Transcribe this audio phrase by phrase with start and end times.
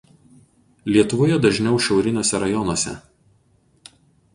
[0.93, 2.99] Lietuvoje dažniau šiauriniuose rajonuose.